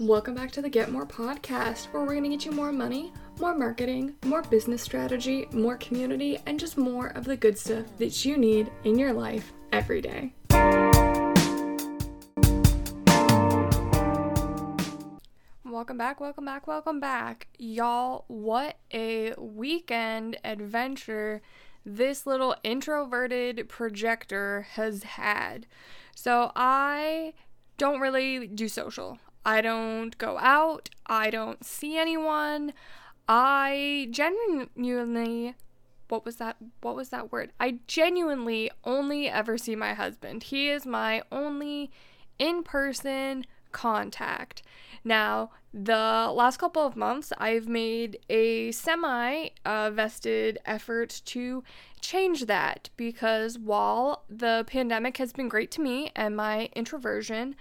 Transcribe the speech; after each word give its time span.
Welcome 0.00 0.34
back 0.34 0.50
to 0.52 0.62
the 0.62 0.70
Get 0.70 0.90
More 0.90 1.04
podcast, 1.04 1.92
where 1.92 2.00
we're 2.00 2.14
going 2.14 2.22
to 2.22 2.30
get 2.30 2.46
you 2.46 2.52
more 2.52 2.72
money, 2.72 3.12
more 3.38 3.54
marketing, 3.54 4.14
more 4.24 4.40
business 4.40 4.80
strategy, 4.80 5.46
more 5.52 5.76
community, 5.76 6.38
and 6.46 6.58
just 6.58 6.78
more 6.78 7.08
of 7.08 7.26
the 7.26 7.36
good 7.36 7.58
stuff 7.58 7.84
that 7.98 8.24
you 8.24 8.38
need 8.38 8.72
in 8.84 8.98
your 8.98 9.12
life 9.12 9.52
every 9.72 10.00
day. 10.00 10.32
Welcome 15.66 15.98
back, 15.98 16.18
welcome 16.18 16.46
back, 16.46 16.66
welcome 16.66 16.98
back. 16.98 17.48
Y'all, 17.58 18.24
what 18.28 18.78
a 18.94 19.34
weekend 19.36 20.38
adventure 20.42 21.42
this 21.84 22.26
little 22.26 22.56
introverted 22.64 23.68
projector 23.68 24.62
has 24.76 25.02
had. 25.02 25.66
So, 26.14 26.52
I 26.56 27.34
don't 27.76 28.00
really 28.00 28.46
do 28.46 28.66
social. 28.66 29.18
I 29.44 29.60
don't 29.60 30.16
go 30.18 30.38
out. 30.38 30.90
I 31.06 31.30
don't 31.30 31.64
see 31.64 31.96
anyone. 31.96 32.72
I 33.28 34.08
genuinely 34.10 35.54
what 36.08 36.24
was 36.24 36.36
that 36.36 36.56
what 36.80 36.96
was 36.96 37.10
that 37.10 37.32
word? 37.32 37.52
I 37.60 37.78
genuinely 37.86 38.70
only 38.84 39.28
ever 39.28 39.56
see 39.56 39.76
my 39.76 39.94
husband. 39.94 40.44
He 40.44 40.68
is 40.68 40.84
my 40.84 41.22
only 41.30 41.90
in-person 42.38 43.46
contact. 43.72 44.62
Now, 45.04 45.50
the 45.72 46.30
last 46.34 46.58
couple 46.58 46.84
of 46.84 46.96
months, 46.96 47.32
I've 47.38 47.68
made 47.68 48.18
a 48.28 48.72
semi 48.72 49.50
uh, 49.64 49.90
vested 49.90 50.58
effort 50.66 51.22
to 51.26 51.62
change 52.00 52.46
that 52.46 52.90
because 52.96 53.58
while 53.58 54.24
the 54.28 54.64
pandemic 54.66 55.18
has 55.18 55.32
been 55.32 55.48
great 55.48 55.70
to 55.72 55.80
me 55.80 56.10
and 56.16 56.36
my 56.36 56.70
introversion, 56.74 57.54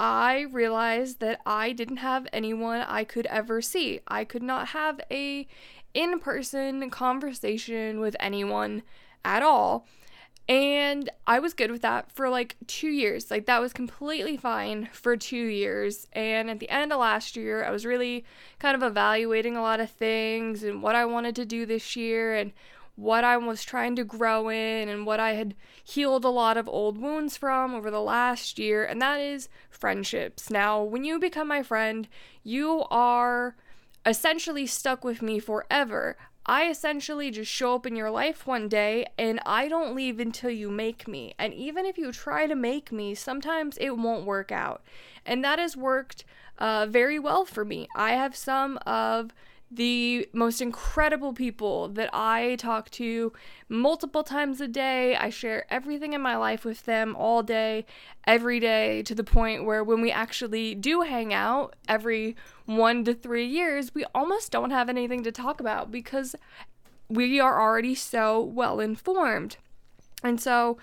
I 0.00 0.46
realized 0.50 1.20
that 1.20 1.40
I 1.44 1.72
didn't 1.72 1.98
have 1.98 2.26
anyone 2.32 2.80
I 2.80 3.04
could 3.04 3.26
ever 3.26 3.60
see. 3.60 4.00
I 4.08 4.24
could 4.24 4.42
not 4.42 4.68
have 4.68 4.98
a 5.10 5.46
in-person 5.92 6.88
conversation 6.88 8.00
with 8.00 8.16
anyone 8.18 8.82
at 9.26 9.42
all. 9.42 9.86
And 10.48 11.10
I 11.26 11.38
was 11.38 11.52
good 11.52 11.70
with 11.70 11.82
that 11.82 12.10
for 12.10 12.30
like 12.30 12.56
two 12.66 12.88
years. 12.88 13.30
Like, 13.30 13.44
that 13.44 13.60
was 13.60 13.74
completely 13.74 14.38
fine 14.38 14.88
for 14.90 15.18
two 15.18 15.36
years. 15.36 16.08
And 16.14 16.48
at 16.48 16.60
the 16.60 16.70
end 16.70 16.92
of 16.92 16.98
last 16.98 17.36
year, 17.36 17.62
I 17.62 17.70
was 17.70 17.84
really 17.84 18.24
kind 18.58 18.74
of 18.74 18.82
evaluating 18.82 19.54
a 19.54 19.62
lot 19.62 19.80
of 19.80 19.90
things 19.90 20.62
and 20.62 20.82
what 20.82 20.96
I 20.96 21.04
wanted 21.04 21.36
to 21.36 21.44
do 21.44 21.66
this 21.66 21.94
year 21.94 22.34
and 22.34 22.52
what 23.00 23.24
I 23.24 23.36
was 23.38 23.64
trying 23.64 23.96
to 23.96 24.04
grow 24.04 24.50
in 24.50 24.88
and 24.88 25.06
what 25.06 25.18
I 25.18 25.32
had 25.32 25.54
healed 25.82 26.24
a 26.24 26.28
lot 26.28 26.58
of 26.58 26.68
old 26.68 26.98
wounds 26.98 27.36
from 27.36 27.74
over 27.74 27.90
the 27.90 28.00
last 28.00 28.58
year, 28.58 28.84
and 28.84 29.00
that 29.00 29.18
is 29.20 29.48
friendships. 29.70 30.50
Now, 30.50 30.82
when 30.82 31.04
you 31.04 31.18
become 31.18 31.48
my 31.48 31.62
friend, 31.62 32.06
you 32.44 32.84
are 32.90 33.56
essentially 34.04 34.66
stuck 34.66 35.02
with 35.02 35.22
me 35.22 35.38
forever. 35.38 36.18
I 36.44 36.68
essentially 36.68 37.30
just 37.30 37.50
show 37.50 37.74
up 37.74 37.86
in 37.86 37.96
your 37.96 38.10
life 38.10 38.46
one 38.46 38.68
day 38.68 39.06
and 39.18 39.40
I 39.46 39.68
don't 39.68 39.94
leave 39.94 40.18
until 40.20 40.50
you 40.50 40.70
make 40.70 41.06
me. 41.06 41.34
And 41.38 41.54
even 41.54 41.86
if 41.86 41.96
you 41.96 42.12
try 42.12 42.46
to 42.46 42.54
make 42.54 42.90
me, 42.90 43.14
sometimes 43.14 43.76
it 43.78 43.96
won't 43.96 44.24
work 44.24 44.50
out. 44.50 44.82
And 45.24 45.44
that 45.44 45.58
has 45.58 45.76
worked 45.76 46.24
uh, 46.58 46.86
very 46.88 47.18
well 47.18 47.44
for 47.44 47.64
me. 47.64 47.88
I 47.94 48.12
have 48.12 48.34
some 48.34 48.78
of 48.86 49.32
the 49.70 50.28
most 50.32 50.60
incredible 50.60 51.32
people 51.32 51.88
that 51.88 52.10
I 52.12 52.56
talk 52.56 52.90
to 52.90 53.32
multiple 53.68 54.24
times 54.24 54.60
a 54.60 54.66
day. 54.66 55.14
I 55.14 55.30
share 55.30 55.64
everything 55.72 56.12
in 56.12 56.20
my 56.20 56.36
life 56.36 56.64
with 56.64 56.84
them 56.86 57.14
all 57.14 57.42
day, 57.44 57.86
every 58.26 58.58
day, 58.58 59.02
to 59.04 59.14
the 59.14 59.22
point 59.22 59.64
where 59.64 59.84
when 59.84 60.00
we 60.00 60.10
actually 60.10 60.74
do 60.74 61.02
hang 61.02 61.32
out 61.32 61.76
every 61.86 62.34
one 62.66 63.04
to 63.04 63.14
three 63.14 63.46
years, 63.46 63.94
we 63.94 64.04
almost 64.12 64.50
don't 64.50 64.70
have 64.70 64.88
anything 64.88 65.22
to 65.22 65.30
talk 65.32 65.60
about 65.60 65.92
because 65.92 66.34
we 67.08 67.38
are 67.38 67.60
already 67.60 67.94
so 67.94 68.40
well 68.40 68.80
informed. 68.80 69.56
And 70.24 70.40
so, 70.40 70.78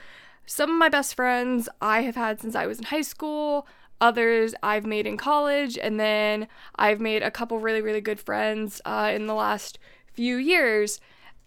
some 0.45 0.71
of 0.71 0.77
my 0.77 0.87
best 0.87 1.13
friends 1.13 1.67
I 1.81 2.03
have 2.03 2.15
had 2.15 2.39
since 2.39 2.55
I 2.55 2.67
was 2.67 2.79
in 2.79 2.85
high 2.85 3.01
school. 3.01 3.67
Others 3.99 4.53
I've 4.61 4.85
made 4.85 5.07
in 5.07 5.17
college, 5.17 5.77
and 5.77 5.99
then 5.99 6.47
I've 6.75 6.99
made 6.99 7.23
a 7.23 7.31
couple 7.31 7.59
really, 7.59 7.81
really 7.81 8.01
good 8.01 8.19
friends 8.19 8.81
uh, 8.85 9.11
in 9.13 9.27
the 9.27 9.33
last 9.33 9.79
few 10.13 10.37
years. 10.37 10.99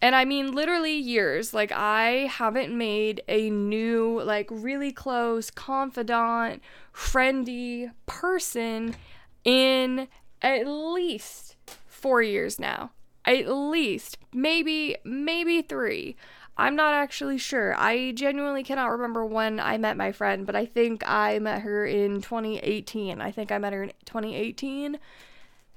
And 0.03 0.17
I 0.17 0.25
mean, 0.25 0.53
literally 0.53 0.95
years. 0.95 1.53
Like, 1.53 1.73
I 1.73 2.31
haven't 2.31 2.77
made 2.77 3.23
a 3.29 3.51
new, 3.51 4.21
like, 4.23 4.49
really 4.51 4.93
close, 4.93 5.51
confidant, 5.51 6.63
friendy 6.95 7.93
person 8.07 8.97
in 9.45 10.09
at 10.43 10.67
least 10.67 11.57
four 11.87 12.23
years 12.23 12.59
now. 12.59 12.93
At 13.27 13.49
least. 13.49 14.17
Maybe, 14.33 14.97
maybe 15.05 15.61
three. 15.61 16.17
I'm 16.57 16.77
not 16.77 16.95
actually 16.95 17.39
sure. 17.39 17.75
I 17.77 18.13
genuinely 18.13 18.63
cannot 18.63 18.91
remember 18.91 19.25
when 19.25 19.59
I 19.59 19.79
met 19.79 19.97
my 19.97 20.13
friend, 20.13 20.45
but 20.47 20.55
I 20.55 20.67
think 20.67 21.03
I 21.09 21.39
met 21.39 21.63
her 21.63 21.87
in 21.87 22.21
2018. 22.21 23.21
I 23.21 23.31
think 23.31 23.51
I 23.51 23.59
met 23.59 23.73
her 23.73 23.85
in 23.85 23.93
2018 24.05 24.99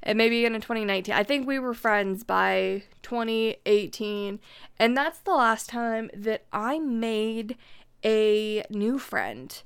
and 0.03 0.17
maybe 0.17 0.45
in 0.45 0.53
2019. 0.53 1.15
I 1.15 1.23
think 1.23 1.47
we 1.47 1.59
were 1.59 1.73
friends 1.73 2.23
by 2.23 2.83
2018. 3.01 4.39
And 4.77 4.97
that's 4.97 5.19
the 5.19 5.33
last 5.33 5.69
time 5.69 6.09
that 6.13 6.43
I 6.51 6.79
made 6.79 7.57
a 8.03 8.63
new 8.69 8.99
friend. 8.99 9.61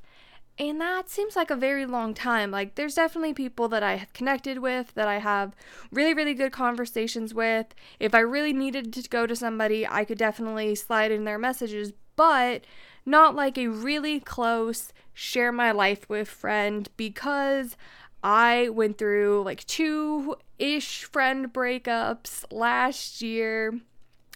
And 0.60 0.82
that 0.82 1.10
seems 1.10 1.36
like 1.36 1.52
a 1.52 1.56
very 1.56 1.86
long 1.86 2.16
time. 2.16 2.50
Like, 2.50 2.76
there's 2.76 2.96
definitely 2.96 3.34
people 3.34 3.68
that 3.68 3.84
I 3.84 3.96
have 3.96 4.12
connected 4.14 4.58
with, 4.60 4.94
that 4.96 5.08
I 5.08 5.20
have 5.20 5.56
really, 5.92 6.16
really 6.16 6.34
good 6.34 6.52
conversations 6.52 7.34
with. 7.34 7.68
If 8.00 8.16
I 8.16 8.20
really 8.20 8.54
needed 8.54 8.92
to 8.94 9.08
go 9.08 9.28
to 9.28 9.36
somebody, 9.36 9.86
I 9.86 10.04
could 10.04 10.18
definitely 10.18 10.74
slide 10.74 11.12
in 11.12 11.26
their 11.26 11.38
messages, 11.38 11.94
but 12.16 12.64
not 13.06 13.36
like 13.36 13.58
a 13.58 13.68
really 13.68 14.20
close, 14.20 14.94
share 15.14 15.52
my 15.52 15.72
life 15.72 16.10
with 16.10 16.28
friend 16.28 16.90
because 16.98 17.78
I 18.24 18.70
went 18.70 18.98
through 18.98 19.44
like 19.46 19.66
two 19.66 20.36
ish 20.58 21.04
friend 21.04 21.54
breakups 21.54 22.44
last 22.52 23.22
year 23.22 23.80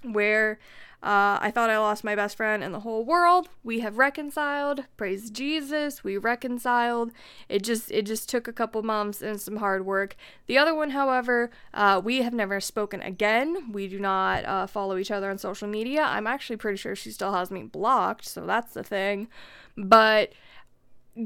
where 0.03 0.59
uh, 1.03 1.39
I 1.41 1.51
thought 1.51 1.71
I 1.71 1.79
lost 1.79 2.03
my 2.03 2.15
best 2.15 2.37
friend 2.37 2.63
in 2.63 2.71
the 2.71 2.81
whole 2.81 3.03
world. 3.03 3.49
We 3.63 3.79
have 3.79 3.97
reconciled. 3.97 4.85
Praise 4.97 5.31
Jesus, 5.31 6.03
we 6.03 6.15
reconciled. 6.17 7.11
It 7.49 7.63
just 7.63 7.89
it 7.89 8.05
just 8.05 8.29
took 8.29 8.47
a 8.47 8.53
couple 8.53 8.83
months 8.83 9.21
and 9.21 9.41
some 9.41 9.57
hard 9.57 9.85
work. 9.85 10.15
The 10.45 10.59
other 10.59 10.75
one, 10.75 10.91
however, 10.91 11.49
uh, 11.73 12.01
we 12.03 12.21
have 12.21 12.33
never 12.33 12.59
spoken 12.59 13.01
again. 13.01 13.71
We 13.71 13.87
do 13.87 13.99
not 13.99 14.45
uh, 14.45 14.67
follow 14.67 14.97
each 14.97 15.09
other 15.09 15.31
on 15.31 15.39
social 15.39 15.67
media. 15.67 16.03
I'm 16.03 16.27
actually 16.27 16.57
pretty 16.57 16.77
sure 16.77 16.95
she 16.95 17.11
still 17.11 17.33
has 17.33 17.49
me 17.49 17.63
blocked, 17.63 18.25
so 18.25 18.45
that's 18.45 18.73
the 18.73 18.83
thing. 18.83 19.27
But 19.75 20.33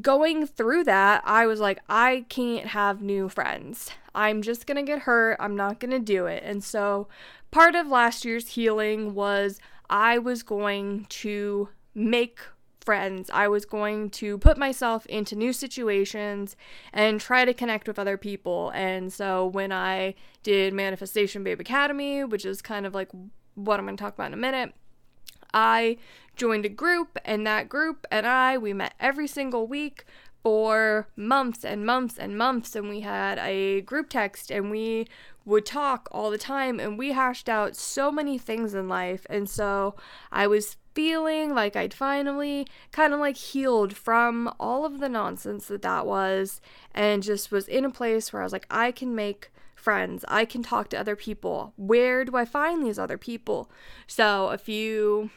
going 0.01 0.47
through 0.47 0.84
that, 0.85 1.22
I 1.25 1.46
was 1.46 1.59
like, 1.59 1.79
I 1.88 2.25
can't 2.29 2.68
have 2.68 3.01
new 3.01 3.29
friends. 3.29 3.91
I'm 4.13 4.41
just 4.41 4.66
gonna 4.66 4.84
get 4.84 5.00
hurt. 5.00 5.38
I'm 5.40 5.56
not 5.56 5.79
gonna 5.79 6.00
do 6.00 6.25
it. 6.25 6.44
And 6.46 6.63
so 6.63 7.07
part 7.51 7.75
of 7.75 7.88
last 7.88 8.25
year's 8.25 8.50
healing 8.50 9.13
was 9.13 9.59
I 9.90 10.18
was 10.18 10.44
going 10.44 11.06
to 11.09 11.69
make 11.94 12.40
friends. 12.81 13.29
I 13.34 13.47
was 13.47 13.66
going 13.66 14.12
to 14.12 14.38
put 14.38 14.57
myself 14.57 15.06
into 15.07 15.35
new 15.35 15.51
situations 15.51 16.56
and 16.94 17.19
try 17.19 17.44
to 17.44 17.53
connect 17.53 17.88
with 17.88 17.97
other 17.97 18.17
people. 18.17 18.72
And 18.75 19.12
so 19.12 19.47
when 19.47 19.72
I 19.72 20.13
did 20.44 20.73
Manifestation 20.73 21.44
Babe 21.44 21.59
Academy, 21.59 22.23
which 22.23 22.46
is 22.46 22.62
kind 22.62 22.85
of 22.85 22.94
like 22.94 23.09
what 23.56 23.79
I'm 23.79 23.85
going 23.85 23.97
to 23.97 24.03
talk 24.03 24.13
about 24.13 24.28
in 24.28 24.34
a 24.34 24.38
minute, 24.38 24.73
I 25.55 25.97
joined 26.35 26.66
a 26.66 26.69
group, 26.69 27.17
and 27.25 27.47
that 27.47 27.69
group 27.69 28.05
and 28.11 28.27
I, 28.27 28.57
we 28.57 28.73
met 28.73 28.93
every 28.99 29.27
single 29.27 29.66
week 29.66 30.05
for 30.43 31.07
months 31.16 31.66
and 31.66 31.84
months 31.85 32.19
and 32.19 32.37
months. 32.37 32.75
And 32.75 32.90
we 32.90 32.99
had 32.99 33.40
a 33.40 33.81
group 33.81 34.09
text, 34.09 34.52
and 34.52 34.69
we 34.69 35.07
would 35.46 35.66
talk 35.66 36.09
all 36.11 36.31
the 36.31 36.37
time 36.37 36.79
and 36.79 36.97
we 36.97 37.11
hashed 37.11 37.47
out 37.47 37.75
so 37.75 38.11
many 38.11 38.37
things 38.37 38.73
in 38.73 38.90
life. 38.90 39.25
And 39.29 39.49
so 39.49 39.96
I 40.31 40.47
was 40.47 40.78
feeling 40.96 41.53
like 41.53 41.75
I'd 41.75 41.93
finally 41.93 42.67
kind 42.91 43.13
of 43.13 43.19
like 43.19 43.37
healed 43.37 43.96
from 43.96 44.51
all 44.59 44.85
of 44.85 44.99
the 44.99 45.09
nonsense 45.09 45.67
that 45.67 45.84
that 45.84 46.05
was 46.05 46.61
and 46.93 47.22
just 47.22 47.51
was 47.51 47.67
in 47.67 47.85
a 47.85 47.91
place 47.91 48.34
where 48.34 48.41
I 48.41 48.46
was 48.46 48.53
like, 48.53 48.66
I 48.72 48.91
can 48.91 49.13
make 49.13 49.51
friends. 49.75 50.25
I 50.28 50.46
can 50.46 50.63
talk 50.63 50.90
to 50.90 50.99
other 50.99 51.16
people. 51.16 51.73
Where 51.78 52.25
do 52.25 52.35
I 52.35 52.46
find 52.46 52.84
these 52.84 52.97
other 52.97 53.19
people? 53.19 53.69
So 54.08 54.47
a 54.47 54.58
few 54.58 55.29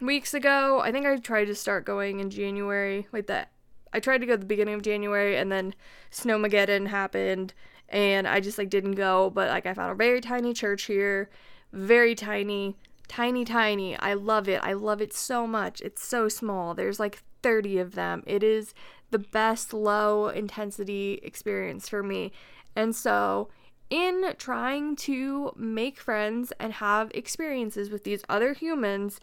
weeks 0.00 0.34
ago, 0.34 0.80
I 0.80 0.92
think 0.92 1.06
I 1.06 1.16
tried 1.16 1.46
to 1.46 1.54
start 1.54 1.84
going 1.84 2.20
in 2.20 2.30
January, 2.30 3.06
like 3.12 3.26
that. 3.26 3.50
I 3.92 4.00
tried 4.00 4.18
to 4.18 4.26
go 4.26 4.36
the 4.36 4.46
beginning 4.46 4.74
of 4.74 4.82
January 4.82 5.36
and 5.36 5.50
then 5.50 5.74
Snowmageddon 6.12 6.86
happened 6.88 7.54
and 7.88 8.28
I 8.28 8.40
just 8.40 8.58
like 8.58 8.70
didn't 8.70 8.92
go. 8.92 9.30
But 9.30 9.48
like 9.48 9.66
I 9.66 9.74
found 9.74 9.92
a 9.92 9.94
very 9.96 10.20
tiny 10.20 10.54
church 10.54 10.84
here, 10.84 11.28
very 11.72 12.14
tiny, 12.14 12.76
tiny, 13.08 13.44
tiny. 13.44 13.96
I 13.96 14.14
love 14.14 14.48
it. 14.48 14.60
I 14.62 14.72
love 14.74 15.00
it 15.00 15.12
so 15.12 15.46
much. 15.46 15.80
It's 15.80 16.04
so 16.04 16.28
small. 16.28 16.74
There's 16.74 17.00
like 17.00 17.22
30 17.42 17.78
of 17.78 17.94
them. 17.94 18.22
It 18.26 18.42
is 18.42 18.74
the 19.10 19.18
best 19.18 19.72
low 19.72 20.28
intensity 20.28 21.20
experience 21.22 21.88
for 21.88 22.02
me. 22.02 22.32
And 22.76 22.94
so, 22.94 23.48
in 23.88 24.34
trying 24.38 24.94
to 24.94 25.52
make 25.56 25.98
friends 25.98 26.52
and 26.60 26.74
have 26.74 27.10
experiences 27.12 27.90
with 27.90 28.04
these 28.04 28.22
other 28.28 28.52
humans 28.52 29.18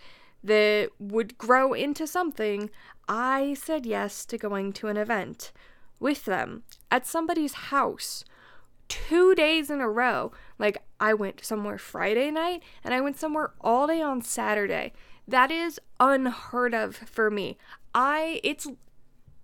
that 0.48 0.90
would 1.00 1.38
grow 1.38 1.74
into 1.74 2.08
something, 2.08 2.70
I 3.08 3.54
said 3.54 3.86
yes 3.86 4.26
to 4.26 4.38
going 4.38 4.74
to 4.74 4.88
an 4.88 4.98
event 4.98 5.52
with 6.00 6.26
them 6.26 6.64
at 6.92 7.06
somebody's 7.06 7.54
house 7.54 8.24
two 8.88 9.36
days 9.36 9.70
in 9.70 9.82
a 9.82 9.90
row. 9.90 10.32
Like, 10.58 10.84
I 11.00 11.14
went 11.14 11.44
somewhere 11.44 11.78
Friday 11.78 12.32
night 12.32 12.64
and 12.84 12.94
I 12.94 13.02
went 13.02 13.20
somewhere 13.20 13.52
all 13.62 13.88
day 13.88 14.02
on 14.02 14.22
Saturday. 14.22 14.94
That 15.28 15.52
is 15.52 15.80
unheard 16.00 16.74
of 16.74 16.96
for 16.96 17.30
me. 17.30 17.58
I, 17.94 18.40
it's, 18.44 18.68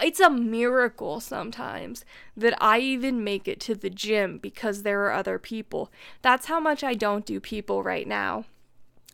it's 0.01 0.19
a 0.19 0.29
miracle 0.29 1.19
sometimes 1.19 2.05
that 2.37 2.57
I 2.61 2.79
even 2.79 3.23
make 3.23 3.47
it 3.47 3.59
to 3.61 3.75
the 3.75 3.89
gym 3.89 4.37
because 4.37 4.83
there 4.83 5.03
are 5.05 5.11
other 5.11 5.37
people. 5.37 5.91
That's 6.21 6.45
how 6.45 6.59
much 6.59 6.83
I 6.83 6.93
don't 6.93 7.25
do 7.25 7.39
people 7.39 7.83
right 7.83 8.07
now. 8.07 8.45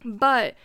But 0.05 0.55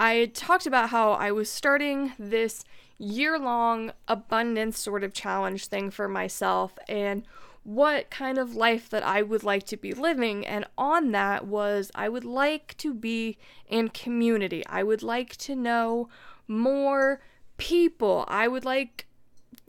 I 0.00 0.30
talked 0.32 0.66
about 0.66 0.88
how 0.88 1.12
I 1.12 1.30
was 1.30 1.50
starting 1.50 2.14
this 2.18 2.64
year 2.96 3.38
long 3.38 3.92
abundance 4.08 4.78
sort 4.78 5.04
of 5.04 5.12
challenge 5.12 5.66
thing 5.66 5.90
for 5.90 6.08
myself 6.08 6.78
and 6.88 7.22
what 7.64 8.08
kind 8.08 8.38
of 8.38 8.56
life 8.56 8.88
that 8.88 9.02
I 9.02 9.20
would 9.20 9.42
like 9.42 9.66
to 9.66 9.76
be 9.76 9.92
living. 9.92 10.46
And 10.46 10.64
on 10.78 11.12
that 11.12 11.46
was 11.46 11.90
I 11.94 12.08
would 12.08 12.24
like 12.24 12.78
to 12.78 12.94
be 12.94 13.36
in 13.68 13.90
community. 13.90 14.64
I 14.66 14.82
would 14.82 15.02
like 15.02 15.36
to 15.36 15.54
know 15.54 16.08
more 16.48 17.20
people. 17.58 18.24
I 18.26 18.48
would 18.48 18.64
like 18.64 19.06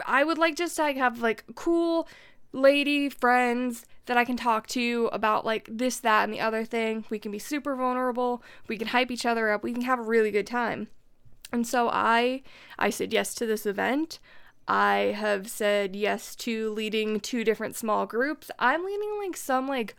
I 0.05 0.23
would 0.23 0.37
like 0.37 0.55
just 0.55 0.77
to 0.77 0.93
have 0.93 1.21
like 1.21 1.43
cool 1.55 2.07
lady 2.53 3.09
friends 3.09 3.85
that 4.05 4.17
I 4.17 4.25
can 4.25 4.37
talk 4.37 4.67
to 4.67 5.09
about 5.11 5.45
like 5.45 5.69
this, 5.71 5.99
that, 5.99 6.23
and 6.23 6.33
the 6.33 6.39
other 6.39 6.65
thing. 6.65 7.05
We 7.09 7.19
can 7.19 7.31
be 7.31 7.39
super 7.39 7.75
vulnerable. 7.75 8.43
We 8.67 8.77
can 8.77 8.89
hype 8.89 9.11
each 9.11 9.25
other 9.25 9.51
up. 9.51 9.63
We 9.63 9.73
can 9.73 9.83
have 9.83 9.99
a 9.99 10.03
really 10.03 10.31
good 10.31 10.47
time. 10.47 10.87
And 11.51 11.67
so 11.67 11.89
I 11.89 12.43
I 12.79 12.89
said 12.89 13.13
yes 13.13 13.33
to 13.35 13.45
this 13.45 13.65
event. 13.65 14.19
I 14.67 15.13
have 15.17 15.49
said 15.49 15.95
yes 15.95 16.35
to 16.37 16.71
leading 16.71 17.19
two 17.19 17.43
different 17.43 17.75
small 17.75 18.05
groups. 18.05 18.49
I'm 18.57 18.85
leading 18.85 19.17
like 19.19 19.35
some 19.35 19.67
like 19.67 19.95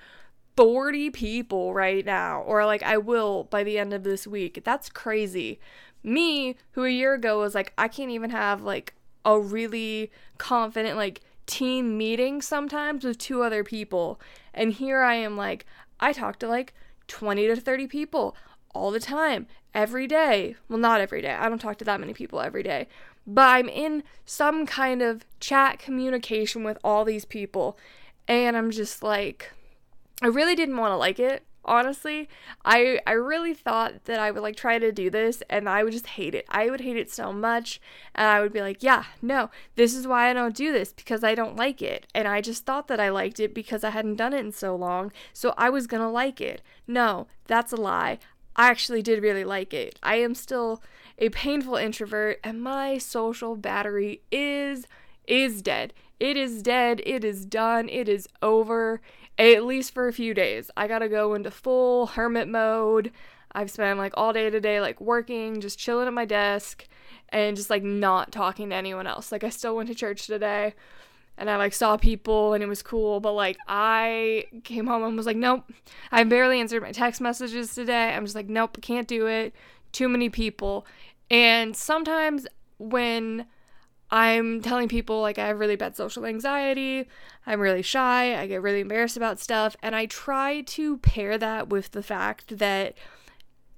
40 0.57 1.11
people 1.11 1.75
right 1.75 2.05
now, 2.05 2.43
or 2.43 2.65
like 2.65 2.83
I 2.83 2.99
will 2.99 3.45
by 3.45 3.65
the 3.65 3.79
end 3.79 3.93
of 3.93 4.03
this 4.03 4.27
week. 4.27 4.63
That's 4.65 4.89
crazy. 4.89 5.61
Me, 6.03 6.57
who 6.73 6.85
a 6.85 6.91
year 6.91 7.15
ago 7.15 7.41
was 7.41 7.55
like, 7.55 7.73
I 7.79 7.89
can't 7.89 8.11
even 8.11 8.31
have 8.31 8.63
like 8.63 8.95
a 9.25 9.39
really 9.39 10.11
confident 10.39 10.97
like 10.97 11.21
team 11.47 11.97
meeting 11.97 12.43
sometimes 12.43 13.05
with 13.05 13.19
two 13.19 13.43
other 13.43 13.65
people. 13.65 14.21
And 14.55 14.73
here 14.73 15.03
I 15.03 15.15
am 15.15 15.37
like, 15.37 15.67
I 16.01 16.13
talk 16.13 16.39
to 16.41 16.49
like 16.49 16.75
20 17.09 17.47
to 17.47 17.57
30 17.57 17.87
people 17.87 18.37
all 18.75 18.91
the 18.91 19.01
time, 19.01 19.47
every 19.75 20.07
day. 20.07 20.57
Well, 20.69 20.79
not 20.79 21.01
every 21.01 21.21
day. 21.21 21.33
I 21.35 21.49
don't 21.49 21.61
talk 21.61 21.79
to 21.79 21.85
that 21.85 22.01
many 22.01 22.15
people 22.15 22.41
every 22.41 22.63
day 22.63 22.89
but 23.27 23.49
I'm 23.49 23.69
in 23.69 24.03
some 24.25 24.67
kind 24.67 25.03
of 25.03 25.25
chat 25.41 25.79
communication 25.79 26.65
with 26.65 26.79
all 26.83 27.05
these 27.05 27.25
people, 27.25 27.79
and 28.27 28.57
I'm 28.57 28.71
just 28.71 29.03
like, 29.03 29.53
I 30.21 30.27
really 30.27 30.55
didn't 30.55 30.77
want 30.77 30.93
to 30.93 30.97
like 30.97 31.19
it. 31.19 31.45
Honestly, 31.65 32.29
I 32.65 33.01
I 33.07 33.13
really 33.13 33.55
thought 33.55 34.05
that 34.07 34.19
I 34.19 34.31
would 34.31 34.43
like 34.43 34.57
try 34.57 34.79
to 34.79 34.91
do 34.91 35.11
this 35.11 35.43
and 35.49 35.69
I 35.69 35.85
would 35.85 35.93
just 35.93 36.09
hate 36.09 36.35
it. 36.35 36.45
I 36.49 36.69
would 36.71 36.81
hate 36.81 36.97
it 36.97 37.11
so 37.11 37.33
much 37.33 37.81
and 38.15 38.27
I 38.27 38.41
would 38.41 38.53
be 38.53 38.61
like, 38.61 38.83
"Yeah, 38.83 39.05
no. 39.21 39.51
This 39.77 39.95
is 39.95 40.07
why 40.07 40.29
I 40.29 40.33
don't 40.33 40.57
do 40.57 40.73
this 40.73 40.93
because 40.93 41.23
I 41.23 41.35
don't 41.35 41.57
like 41.57 41.81
it." 41.81 42.07
And 42.15 42.27
I 42.27 42.41
just 42.41 42.67
thought 42.67 42.89
that 42.89 43.01
I 43.01 43.11
liked 43.11 43.39
it 43.39 43.55
because 43.55 43.85
I 43.85 43.91
hadn't 43.91 44.17
done 44.17 44.33
it 44.33 44.41
in 44.41 44.53
so 44.53 44.75
long, 44.75 45.13
so 45.33 45.55
I 45.57 45.71
was 45.71 45.87
to 45.87 46.09
like 46.09 46.41
it. 46.41 46.63
No, 46.87 47.29
that's 47.47 47.73
a 47.73 47.77
lie. 47.77 48.19
I 48.57 48.69
actually 48.69 49.03
did 49.03 49.23
really 49.23 49.45
like 49.45 49.73
it. 49.73 49.99
I 50.03 50.17
am 50.17 50.35
still 50.35 50.83
a 51.19 51.29
painful 51.31 51.77
introvert 51.77 52.41
and 52.43 52.63
my 52.63 52.99
social 52.99 53.57
battery 53.57 54.23
is 54.31 54.87
is 55.27 55.63
dead. 55.63 55.95
It 56.19 56.37
is 56.37 56.63
dead. 56.63 57.03
It 57.05 57.25
is 57.25 57.45
done. 57.45 57.89
It 57.89 58.09
is 58.09 58.29
over. 58.43 59.01
At 59.39 59.65
least 59.65 59.95
for 59.95 60.09
a 60.09 60.13
few 60.13 60.35
days. 60.35 60.71
I 60.77 60.87
got 60.87 61.01
to 61.01 61.09
go 61.09 61.35
into 61.35 61.51
full 61.51 62.07
hermit 62.07 62.49
mode. 62.49 63.13
I've 63.53 63.71
spent 63.71 63.99
like 63.99 64.15
all 64.17 64.33
day 64.33 64.51
today 64.51 64.81
like 64.81 65.01
working, 65.01 65.61
just 65.61 65.79
chilling 65.79 66.07
at 66.07 66.13
my 66.13 66.25
desk 66.25 66.87
and 67.29 67.57
just 67.57 67.71
like 67.71 67.83
not 67.83 68.33
talking 68.33 68.71
to 68.71 68.77
anyone 68.77 69.07
else. 69.07 69.33
Like 69.33 69.45
I 69.45 69.49
still 69.49 69.77
went 69.77 69.89
to 69.89 69.95
church 69.95 70.27
today 70.27 70.75
and 71.37 71.51
I 71.51 71.57
like 71.57 71.73
saw 71.73 71.97
people 71.97 72.53
and 72.55 72.63
it 72.63 72.67
was 72.67 72.83
cool, 72.83 73.21
but 73.21 73.33
like 73.33 73.57
I 73.67 74.45
came 74.65 74.87
home 74.87 75.03
and 75.03 75.17
was 75.17 75.27
like, 75.27 75.37
nope. 75.37 75.65
I 76.11 76.25
barely 76.25 76.61
answered 76.61 76.83
my 76.83 76.93
text 76.93 77.21
messages 77.21 77.75
today. 77.75 78.15
I'm 78.15 78.25
just 78.25 78.37
like, 78.37 78.49
nope, 78.49 78.79
can't 78.81 79.09
do 79.09 79.27
it. 79.27 79.55
Too 79.93 80.09
many 80.09 80.29
people. 80.29 80.87
And 81.31 81.75
sometimes 81.77 82.47
when 82.79 83.47
I'm 84.13 84.61
telling 84.61 84.89
people 84.89 85.23
like 85.23 85.39
I 85.39 85.49
have 85.49 85.59
really 85.59 85.75
bad 85.75 85.97
social 85.97 86.27
anxiety, 86.27 87.09
I'm 87.47 87.61
really 87.61 87.81
shy, 87.81 88.39
I 88.39 88.47
get 88.47 88.61
really 88.61 88.81
embarrassed 88.81 89.17
about 89.17 89.41
stuff, 89.41 89.75
and 89.83 89.97
I 89.97 90.05
try 90.05 90.61
to 90.61 90.99
pair 90.99 91.39
that 91.39 91.71
with 91.71 91.93
the 91.93 92.03
fact 92.03 92.59
that 92.59 92.95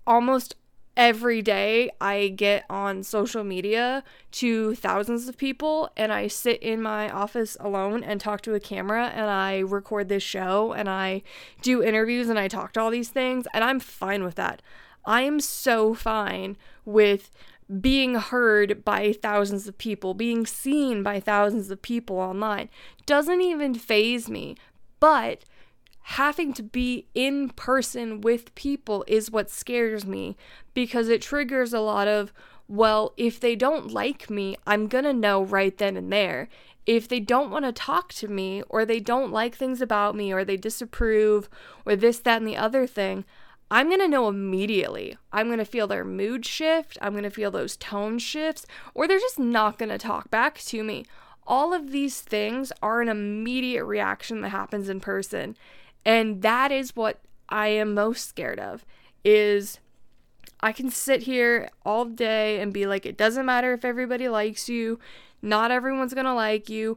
almost 0.04 0.56
every 0.96 1.40
day 1.40 1.90
I 2.00 2.28
get 2.28 2.64
on 2.69 3.04
social 3.04 3.44
media 3.44 4.02
to 4.32 4.75
thousands 4.75 5.28
of 5.28 5.36
people 5.36 5.90
and 5.96 6.12
I 6.12 6.26
sit 6.26 6.60
in 6.62 6.82
my 6.82 7.10
office 7.10 7.56
alone 7.60 8.02
and 8.02 8.20
talk 8.20 8.40
to 8.42 8.54
a 8.54 8.60
camera 8.60 9.08
and 9.14 9.31
I 9.31 9.60
record 9.60 10.08
this 10.08 10.22
show 10.22 10.72
and 10.72 10.88
I 10.88 11.22
do 11.62 11.82
interviews 11.82 12.28
and 12.28 12.38
I 12.38 12.48
talk 12.48 12.72
to 12.75 12.81
all 12.81 12.90
these 12.90 13.08
things. 13.08 13.46
And 13.52 13.64
I'm 13.64 13.81
fine 13.81 14.22
with 14.22 14.36
that. 14.36 14.62
I 15.04 15.22
am 15.22 15.40
so 15.40 15.94
fine 15.94 16.56
with 16.84 17.31
being 17.81 18.16
heard 18.16 18.84
by 18.84 19.12
thousands 19.12 19.66
of 19.66 19.78
people, 19.78 20.14
being 20.14 20.46
seen 20.46 21.02
by 21.02 21.20
thousands 21.20 21.70
of 21.70 21.82
people 21.82 22.19
online. 22.19 22.69
Doesn't 23.06 23.40
even 23.40 23.75
phase 23.75 24.28
me. 24.28 24.56
But 25.00 25.44
having 26.02 26.52
to 26.52 26.62
be 26.62 27.06
in 27.14 27.49
person 27.50 28.20
with 28.20 28.55
people 28.55 29.05
is 29.06 29.31
what 29.31 29.50
scares 29.50 30.05
me 30.05 30.37
because 30.75 31.08
it 31.08 31.22
triggers 31.22 31.72
a 31.72 31.81
lot 31.81 32.06
of, 32.08 32.32
well, 32.69 33.14
if 33.16 33.40
they 33.40 33.56
don't 33.56 33.90
like 33.90 34.28
me, 34.28 34.56
I'm 34.67 34.87
gonna 34.87 35.12
know 35.12 35.43
right 35.43 35.76
then 35.76 35.96
and 35.96 36.12
there. 36.12 36.49
If 36.87 37.08
they 37.08 37.20
don't 37.20 37.50
want 37.50 37.65
to 37.65 37.72
talk 37.72 38.12
to 38.15 38.29
me, 38.29 38.62
or 38.69 38.84
they 38.84 39.00
don't 39.00 39.32
like 39.32 39.55
things 39.55 39.81
about 39.81 40.15
me, 40.15 40.32
or 40.34 40.44
they 40.44 40.58
disapprove, 40.58 41.48
or 41.86 41.96
this, 41.96 42.19
that, 42.19 42.39
and 42.39 42.46
the 42.46 42.58
other 42.58 42.86
thing, 42.86 43.24
I'm 43.74 43.90
gonna 43.90 44.06
know 44.06 44.28
immediately. 44.28 45.19
I'm 45.32 45.50
gonna 45.50 45.64
feel 45.64 45.88
their 45.88 46.04
mood 46.04 46.46
shift, 46.46 46.96
I'm 47.02 47.12
gonna 47.12 47.28
feel 47.28 47.50
those 47.50 47.76
tone 47.76 48.20
shifts, 48.20 48.66
or 48.94 49.08
they're 49.08 49.19
just 49.19 49.40
not 49.40 49.78
gonna 49.78 49.98
talk 49.98 50.31
back 50.31 50.60
to 50.66 50.84
me. 50.84 51.04
All 51.44 51.74
of 51.74 51.90
these 51.90 52.20
things 52.20 52.70
are 52.81 53.00
an 53.00 53.08
immediate 53.08 53.84
reaction 53.84 54.43
that 54.43 54.50
happens 54.50 54.88
in 54.88 55.00
person. 55.00 55.56
And 56.04 56.40
that 56.43 56.70
is 56.70 56.94
what 56.94 57.19
I 57.48 57.66
am 57.66 57.94
most 57.94 58.28
scared 58.28 58.60
of 58.60 58.86
is 59.24 59.81
I 60.60 60.70
can 60.70 60.88
sit 60.88 61.22
here 61.22 61.69
all 61.84 62.04
day 62.04 62.60
and 62.60 62.72
be 62.72 62.86
like 62.86 63.04
it 63.04 63.16
doesn't 63.16 63.44
matter 63.44 63.72
if 63.72 63.84
everybody 63.84 64.28
likes 64.28 64.69
you. 64.69 65.00
Not 65.43 65.70
everyone's 65.70 66.14
going 66.14 66.24
to 66.24 66.32
like 66.32 66.70
you. 66.70 66.96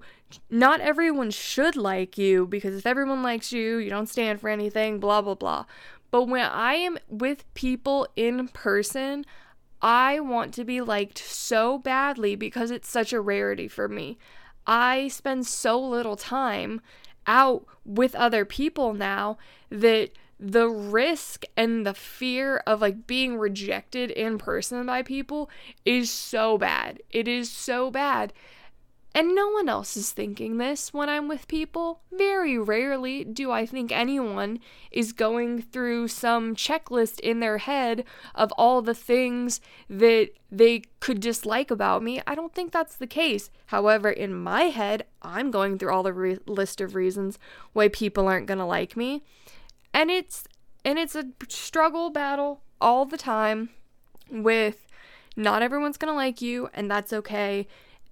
Not 0.49 0.79
everyone 0.79 1.31
should 1.31 1.75
like 1.75 2.17
you 2.17 2.47
because 2.47 2.75
if 2.75 2.85
everyone 2.85 3.21
likes 3.21 3.51
you, 3.51 3.77
you 3.77 3.89
don't 3.89 4.07
stand 4.07 4.39
for 4.39 4.47
anything, 4.47 4.99
blah 4.99 5.21
blah 5.21 5.35
blah. 5.35 5.65
But 6.11 6.23
when 6.23 6.45
I 6.45 6.75
am 6.75 6.97
with 7.07 7.51
people 7.53 8.07
in 8.15 8.47
person, 8.47 9.25
I 9.81 10.19
want 10.19 10.53
to 10.55 10.63
be 10.63 10.81
liked 10.81 11.17
so 11.17 11.77
badly 11.77 12.35
because 12.35 12.71
it's 12.71 12.89
such 12.89 13.13
a 13.13 13.21
rarity 13.21 13.67
for 13.67 13.87
me. 13.87 14.17
I 14.65 15.07
spend 15.09 15.45
so 15.47 15.79
little 15.79 16.15
time 16.15 16.81
out 17.25 17.65
with 17.85 18.15
other 18.15 18.45
people 18.45 18.93
now 18.93 19.37
that 19.69 20.11
the 20.39 20.67
risk 20.67 21.45
and 21.55 21.85
the 21.85 21.93
fear 21.93 22.57
of 22.67 22.81
like 22.81 23.07
being 23.07 23.37
rejected 23.37 24.11
in 24.11 24.37
person 24.37 24.85
by 24.85 25.01
people 25.01 25.49
is 25.83 26.11
so 26.11 26.57
bad. 26.57 27.01
It 27.09 27.27
is 27.27 27.49
so 27.49 27.89
bad. 27.89 28.33
And 29.17 29.33
no 29.33 29.49
one 29.49 29.67
else 29.67 29.97
is 29.97 30.11
thinking 30.11 30.59
this 30.59 30.93
when 30.93 31.09
I'm 31.09 31.27
with 31.27 31.47
people. 31.47 32.01
Very 32.11 32.55
rarely 32.55 33.23
do 33.23 33.51
I 33.51 33.65
think 33.65 33.91
anyone 33.91 34.59
is 34.91 35.11
going 35.11 35.59
through 35.59 36.09
some 36.09 36.55
checklist 36.55 37.19
in 37.21 37.39
their 37.39 37.57
head 37.57 38.03
of 38.35 38.51
all 38.59 38.83
the 38.83 38.93
things 38.93 39.59
that 39.89 40.29
they 40.51 40.83
could 40.99 41.19
dislike 41.19 41.71
about 41.71 42.03
me. 42.03 42.21
I 42.27 42.35
don't 42.35 42.53
think 42.53 42.71
that's 42.71 42.95
the 42.95 43.07
case. 43.07 43.49
However, 43.65 44.11
in 44.11 44.35
my 44.35 44.65
head, 44.65 45.07
I'm 45.23 45.49
going 45.49 45.79
through 45.79 45.93
all 45.93 46.03
the 46.03 46.13
re- 46.13 46.37
list 46.45 46.79
of 46.79 46.93
reasons 46.93 47.39
why 47.73 47.87
people 47.87 48.27
aren't 48.27 48.45
going 48.45 48.59
to 48.59 48.65
like 48.65 48.95
me. 48.95 49.23
And 49.95 50.11
it's 50.11 50.43
and 50.85 50.99
it's 50.99 51.15
a 51.15 51.25
struggle 51.49 52.11
battle 52.11 52.61
all 52.79 53.03
the 53.03 53.17
time 53.17 53.69
with 54.29 54.85
not 55.35 55.63
everyone's 55.63 55.97
going 55.97 56.13
to 56.13 56.15
like 56.15 56.39
you, 56.39 56.69
and 56.75 56.89
that's 56.91 57.11
okay. 57.13 57.67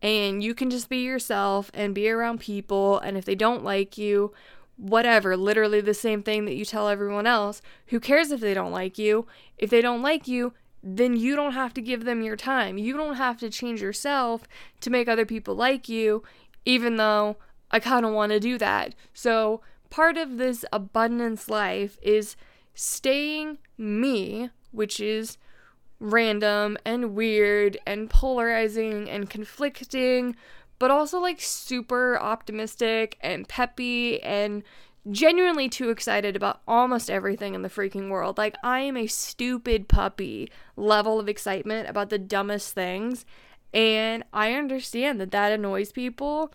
And 0.06 0.44
you 0.44 0.54
can 0.54 0.70
just 0.70 0.88
be 0.88 0.98
yourself 0.98 1.72
and 1.74 1.96
be 1.96 2.08
around 2.12 2.40
people. 2.40 3.00
And 3.00 3.18
if 3.18 3.26
they 3.26 3.34
don't 3.34 3.64
like 3.64 3.98
you, 3.98 4.34
whatever, 4.78 5.36
literally 5.36 5.82
the 5.82 5.96
same 5.96 6.22
thing 6.22 6.46
that 6.46 6.54
you 6.54 6.64
tell 6.64 6.88
everyone 6.88 7.26
else. 7.26 7.60
Who 7.88 8.00
cares 8.00 8.30
if 8.30 8.40
they 8.40 8.54
don't 8.54 8.72
like 8.72 9.00
you? 9.00 9.26
If 9.58 9.72
they 9.72 9.82
don't 9.82 10.04
like 10.04 10.28
you, 10.28 10.54
then 10.84 11.16
you 11.18 11.36
don't 11.36 11.54
have 11.54 11.74
to 11.74 11.82
give 11.82 12.06
them 12.06 12.22
your 12.22 12.36
time. 12.36 12.78
You 12.78 12.96
don't 12.96 13.16
have 13.16 13.40
to 13.40 13.50
change 13.50 13.82
yourself 13.82 14.44
to 14.82 14.92
make 14.92 15.08
other 15.08 15.26
people 15.26 15.56
like 15.56 15.90
you, 15.90 16.22
even 16.66 16.98
though 16.98 17.38
I 17.72 17.80
kind 17.80 18.06
of 18.06 18.14
want 18.14 18.32
to 18.32 18.40
do 18.40 18.60
that. 18.60 18.94
So, 19.12 19.62
part 19.90 20.18
of 20.18 20.38
this 20.38 20.64
abundance 20.72 21.50
life 21.50 21.98
is 22.04 22.36
staying 22.76 23.58
me, 23.76 24.52
which 24.72 25.00
is 25.00 25.40
random 26.00 26.78
and 26.86 27.16
weird 27.16 27.78
and 27.86 28.10
polarizing 28.10 29.10
and 29.10 29.30
conflicting, 29.30 30.36
but 30.80 30.92
also 30.92 31.20
like 31.20 31.42
super 31.42 32.20
optimistic 32.20 33.18
and 33.22 33.48
peppy 33.48 34.22
and 34.22 34.64
genuinely 35.12 35.70
too 35.70 35.90
excited 35.90 36.36
about 36.36 36.62
almost 36.68 37.10
everything 37.10 37.54
in 37.54 37.62
the 37.62 37.70
freaking 37.70 38.10
world. 38.10 38.38
Like, 38.38 38.56
I 38.64 38.80
am 38.80 38.98
a 38.98 39.08
stupid 39.08 39.88
puppy 39.88 40.50
level 40.76 41.20
of 41.20 41.30
excitement 41.30 41.88
about 41.88 42.10
the 42.10 42.18
dumbest 42.18 42.74
things. 42.74 43.26
And 43.74 44.24
I 44.34 44.54
understand 44.54 45.20
that 45.22 45.32
that 45.32 45.52
annoys 45.52 45.92
people 45.92 46.52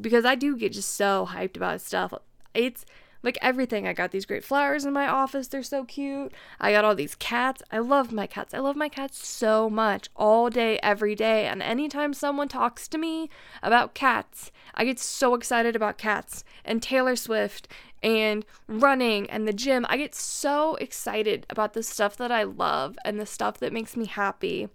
because 0.00 0.24
I 0.24 0.34
do 0.34 0.56
get 0.56 0.72
just 0.72 0.94
so 0.94 1.26
hyped 1.30 1.56
about 1.56 1.80
stuff. 1.80 2.12
It's 2.54 2.84
like 3.22 3.38
everything. 3.42 3.86
I 3.86 3.92
got 3.92 4.10
these 4.10 4.26
great 4.26 4.44
flowers 4.44 4.84
in 4.84 4.92
my 4.92 5.08
office. 5.08 5.48
They're 5.48 5.62
so 5.62 5.84
cute. 5.84 6.32
I 6.60 6.72
got 6.72 6.84
all 6.84 6.94
these 6.94 7.14
cats. 7.14 7.62
I 7.70 7.78
love 7.78 8.12
my 8.12 8.26
cats. 8.26 8.54
I 8.54 8.58
love 8.58 8.76
my 8.76 8.88
cats 8.88 9.26
so 9.26 9.68
much 9.68 10.08
all 10.14 10.50
day, 10.50 10.78
every 10.82 11.14
day. 11.14 11.46
And 11.46 11.62
anytime 11.62 12.14
someone 12.14 12.48
talks 12.48 12.86
to 12.88 12.98
me 12.98 13.28
about 13.62 13.94
cats, 13.94 14.52
I 14.74 14.84
get 14.84 14.98
so 14.98 15.34
excited 15.34 15.74
about 15.74 15.98
cats 15.98 16.44
and 16.64 16.82
Taylor 16.82 17.16
Swift 17.16 17.68
and 18.02 18.44
running 18.68 19.28
and 19.28 19.48
the 19.48 19.52
gym. 19.52 19.84
I 19.88 19.96
get 19.96 20.14
so 20.14 20.76
excited 20.76 21.46
about 21.50 21.72
the 21.72 21.82
stuff 21.82 22.16
that 22.18 22.30
I 22.30 22.44
love 22.44 22.96
and 23.04 23.18
the 23.18 23.26
stuff 23.26 23.58
that 23.58 23.72
makes 23.72 23.96
me 23.96 24.06
happy 24.06 24.68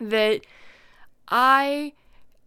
that 0.00 0.40
I 1.28 1.92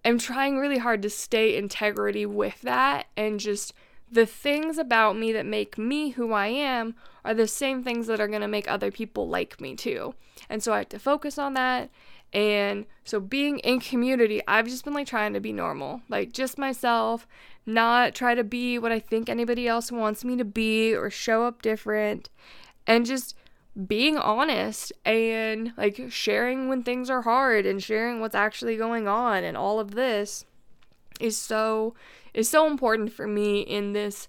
am 0.03 0.17
trying 0.17 0.57
really 0.57 0.77
hard 0.79 1.01
to 1.03 1.09
stay 1.09 1.55
integrity 1.55 2.25
with 2.25 2.61
that 2.61 3.07
and 3.15 3.39
just 3.39 3.73
the 4.11 4.25
things 4.25 4.77
about 4.77 5.17
me 5.17 5.31
that 5.33 5.45
make 5.45 5.77
me 5.77 6.09
who 6.09 6.33
I 6.33 6.47
am 6.47 6.95
are 7.23 7.33
the 7.33 7.47
same 7.47 7.83
things 7.83 8.07
that 8.07 8.19
are 8.19 8.27
going 8.27 8.41
to 8.41 8.47
make 8.47 8.69
other 8.69 8.91
people 8.91 9.27
like 9.27 9.61
me 9.61 9.75
too. 9.75 10.15
And 10.49 10.63
so 10.63 10.73
I 10.73 10.79
have 10.79 10.89
to 10.89 10.99
focus 10.99 11.37
on 11.37 11.53
that. 11.53 11.89
And 12.31 12.85
so 13.03 13.19
being 13.19 13.59
in 13.59 13.79
community, 13.79 14.41
I've 14.47 14.67
just 14.67 14.85
been 14.85 14.93
like 14.93 15.07
trying 15.07 15.33
to 15.33 15.39
be 15.39 15.51
normal, 15.51 16.01
like 16.09 16.31
just 16.31 16.57
myself, 16.57 17.27
not 17.65 18.13
try 18.13 18.35
to 18.35 18.43
be 18.43 18.77
what 18.77 18.91
I 18.91 18.99
think 18.99 19.29
anybody 19.29 19.67
else 19.67 19.91
wants 19.91 20.23
me 20.23 20.37
to 20.37 20.45
be 20.45 20.93
or 20.95 21.09
show 21.09 21.43
up 21.43 21.61
different, 21.61 22.29
and 22.85 23.05
just 23.05 23.35
being 23.87 24.17
honest 24.17 24.91
and 25.05 25.73
like 25.77 26.01
sharing 26.09 26.67
when 26.67 26.83
things 26.83 27.09
are 27.09 27.21
hard 27.21 27.65
and 27.65 27.81
sharing 27.81 28.19
what's 28.19 28.35
actually 28.35 28.75
going 28.75 29.07
on 29.07 29.43
and 29.43 29.55
all 29.55 29.79
of 29.79 29.95
this 29.95 30.45
is 31.19 31.37
so 31.37 31.93
is 32.33 32.49
so 32.49 32.67
important 32.67 33.11
for 33.11 33.27
me 33.27 33.61
in 33.61 33.93
this 33.93 34.27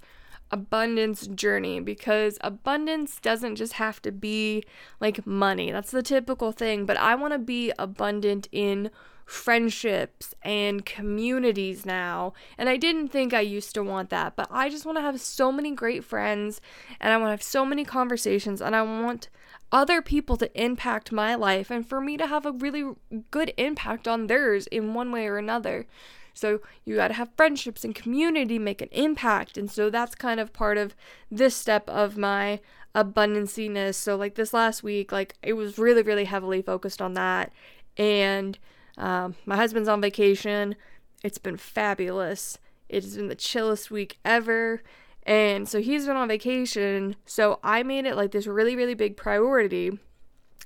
abundance 0.51 1.27
journey 1.29 1.81
because 1.81 2.39
abundance 2.41 3.21
doesn't 3.21 3.57
just 3.57 3.75
have 3.75 4.03
to 4.03 4.11
be 4.11 4.65
like 4.99 5.27
money. 5.27 5.71
That's 5.71 5.91
the 5.91 6.03
typical 6.03 6.53
thing, 6.53 6.87
but 6.87 6.97
I 6.97 7.15
want 7.15 7.33
to 7.33 7.39
be 7.39 7.73
abundant 7.79 8.49
in 8.51 8.91
friendships 9.25 10.35
and 10.43 10.85
communities 10.85 11.87
now. 11.87 12.33
And 12.59 12.69
I 12.69 12.77
didn't 12.77 13.09
think 13.09 13.33
I 13.33 13.41
used 13.41 13.75
to 13.75 13.83
want 13.85 14.11
that, 14.11 14.35
but 14.35 14.49
I 14.51 14.69
just 14.69 14.85
want 14.85 14.99
to 14.99 15.03
have 15.03 15.21
so 15.21 15.53
many 15.53 15.71
great 15.71 16.03
friends 16.03 16.61
and 16.99 17.13
I 17.13 17.17
want 17.17 17.29
to 17.29 17.33
have 17.33 17.43
so 17.43 17.65
many 17.65 17.85
conversations 17.85 18.61
and 18.61 18.75
I 18.75 18.83
want 18.83 19.29
other 19.71 20.03
people 20.03 20.37
to 20.39 20.61
impact 20.61 21.13
my 21.13 21.37
life 21.37 21.71
and 21.71 21.87
for 21.87 22.01
me 22.01 22.17
to 22.17 22.27
have 22.27 22.45
a 22.45 22.51
really 22.51 22.93
good 23.31 23.55
impact 23.57 24.09
on 24.09 24.27
theirs 24.27 24.67
in 24.67 24.95
one 24.95 25.13
way 25.13 25.29
or 25.29 25.39
another. 25.39 25.87
So 26.35 26.61
you 26.85 26.97
got 26.97 27.09
to 27.09 27.15
have 27.15 27.31
friendships 27.37 27.85
and 27.85 27.95
community 27.95 28.59
make 28.59 28.81
an 28.83 28.89
impact. 28.93 29.57
And 29.57 29.71
so 29.71 29.91
that's 29.91 30.15
kind 30.15 30.41
of 30.41 30.53
part 30.53 30.79
of 30.79 30.95
this 31.31 31.55
step 31.55 31.89
of 31.89 32.17
my 32.17 32.61
abundanciness. 32.95 33.95
So 33.95 34.17
like 34.17 34.35
this 34.35 34.53
last 34.53 34.83
week, 34.83 35.13
like 35.13 35.35
it 35.43 35.55
was 35.55 35.79
really, 35.79 36.03
really 36.03 36.25
heavily 36.25 36.63
focused 36.63 37.01
on 37.01 37.15
that. 37.15 37.53
And 37.97 38.59
um, 38.97 39.37
my 39.47 39.57
husband's 39.57 39.89
on 39.89 40.01
vacation. 40.01 40.77
It's 41.23 41.39
been 41.39 41.57
fabulous. 41.57 42.59
It's 42.89 43.17
been 43.17 43.29
the 43.29 43.35
chillest 43.35 43.91
week 43.91 44.19
ever. 44.25 44.83
And 45.25 45.69
so 45.69 45.81
he's 45.81 46.07
been 46.07 46.17
on 46.17 46.29
vacation. 46.29 47.17
So 47.27 47.61
I 47.63 47.83
made 47.83 48.07
it 48.07 48.17
like 48.17 48.33
this 48.33 48.47
really, 48.47 48.75
really 48.75 48.95
big 48.95 49.17
priority. 49.17 49.99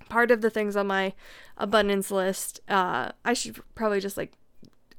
Part 0.09 0.31
of 0.31 0.41
the 0.41 0.51
things 0.51 0.77
on 0.77 0.87
my 0.87 1.13
abundance 1.57 2.11
list, 2.11 2.61
uh, 2.69 3.13
I 3.25 3.33
should 3.33 3.61
probably 3.75 4.01
just 4.01 4.17
like 4.17 4.33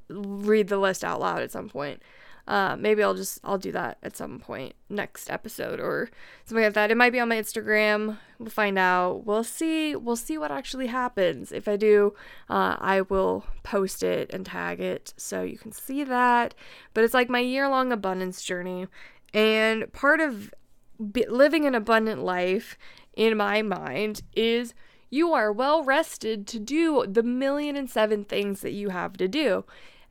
read 0.10 0.68
the 0.68 0.78
list 0.78 1.04
out 1.04 1.20
loud 1.20 1.42
at 1.42 1.52
some 1.52 1.70
point. 1.70 2.02
Uh, 2.48 2.76
maybe 2.78 3.02
I'll 3.02 3.16
just 3.16 3.40
I'll 3.44 3.58
do 3.58 3.72
that 3.72 3.98
at 4.04 4.16
some 4.16 4.40
point 4.40 4.76
next 4.88 5.32
episode 5.32 5.80
or 5.80 6.12
something 6.46 6.64
like 6.64 6.74
that. 6.74 6.92
It 6.92 6.98
might 6.98 7.10
be 7.10 7.20
on 7.20 7.30
my 7.30 7.38
Instagram. 7.38 8.20
We'll 8.38 8.50
find 8.50 8.78
out. 8.78 9.26
We'll 9.26 9.44
see. 9.44 9.96
We'll 9.96 10.16
see 10.16 10.38
what 10.38 10.52
actually 10.52 10.88
happens. 10.88 11.52
If 11.52 11.68
I 11.68 11.76
do, 11.76 12.14
uh, 12.48 12.76
I 12.80 13.02
will 13.02 13.46
post 13.64 14.04
it 14.04 14.32
and 14.32 14.46
tag 14.46 14.80
it 14.80 15.14
so 15.18 15.42
you 15.42 15.58
can 15.58 15.72
see 15.72 16.04
that. 16.04 16.54
But 16.94 17.04
it's 17.04 17.16
like 17.16 17.30
my 17.30 17.40
year 17.40 17.68
long 17.68 17.92
abundance 17.92 18.44
journey, 18.44 18.88
and 19.34 19.92
part 19.92 20.22
of 20.22 20.54
living 21.00 21.66
an 21.66 21.74
abundant 21.74 22.24
life 22.24 22.78
in 23.16 23.38
my 23.38 23.64
mind 23.64 24.22
is 24.36 24.76
you 25.10 25.34
are 25.34 25.52
well 25.52 25.84
rested 25.84 26.46
to 26.48 26.60
do 26.60 27.06
the 27.08 27.24
million 27.24 27.76
and 27.76 27.90
seven 27.90 28.24
things 28.24 28.62
that 28.62 28.72
you 28.72 28.90
have 28.90 29.18
to 29.18 29.28
do. 29.28 29.66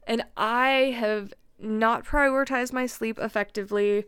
And 0.06 0.24
I 0.36 0.94
have 0.98 1.32
not 1.58 2.04
prioritized 2.04 2.72
my 2.72 2.86
sleep 2.86 3.18
effectively 3.18 4.04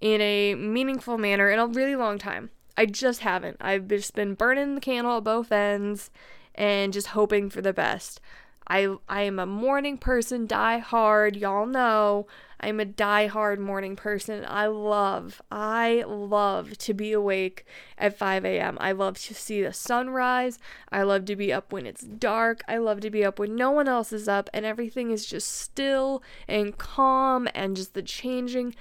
in 0.00 0.20
a 0.20 0.54
meaningful 0.54 1.18
manner 1.18 1.50
in 1.50 1.58
a 1.58 1.66
really 1.66 1.96
long 1.96 2.18
time. 2.18 2.50
I 2.76 2.86
just 2.86 3.20
haven't. 3.20 3.56
I've 3.60 3.88
just 3.88 4.14
been 4.14 4.34
burning 4.34 4.74
the 4.74 4.80
candle 4.80 5.16
at 5.16 5.24
both 5.24 5.50
ends 5.50 6.10
and 6.54 6.92
just 6.92 7.08
hoping 7.08 7.48
for 7.48 7.62
the 7.62 7.72
best. 7.72 8.20
I 8.66 8.96
I 9.08 9.22
am 9.22 9.38
a 9.38 9.46
morning 9.46 9.98
person, 9.98 10.46
die 10.46 10.78
hard. 10.78 11.36
Y'all 11.36 11.66
know 11.66 12.26
I'm 12.60 12.80
a 12.80 12.84
die 12.84 13.26
hard 13.26 13.60
morning 13.60 13.96
person. 13.96 14.44
I 14.46 14.66
love, 14.66 15.42
I 15.50 16.04
love 16.06 16.78
to 16.78 16.94
be 16.94 17.12
awake 17.12 17.66
at 17.98 18.16
5 18.16 18.44
a.m. 18.44 18.78
I 18.80 18.92
love 18.92 19.18
to 19.20 19.34
see 19.34 19.62
the 19.62 19.72
sunrise. 19.72 20.58
I 20.90 21.02
love 21.02 21.26
to 21.26 21.36
be 21.36 21.52
up 21.52 21.72
when 21.72 21.86
it's 21.86 22.02
dark. 22.02 22.62
I 22.66 22.78
love 22.78 23.00
to 23.00 23.10
be 23.10 23.24
up 23.24 23.38
when 23.38 23.56
no 23.56 23.70
one 23.70 23.88
else 23.88 24.12
is 24.12 24.26
up 24.26 24.48
and 24.54 24.64
everything 24.64 25.10
is 25.10 25.26
just 25.26 25.54
still 25.54 26.22
and 26.48 26.76
calm 26.78 27.46
and 27.54 27.76
just 27.76 27.92
the 27.94 28.02
changing. 28.02 28.74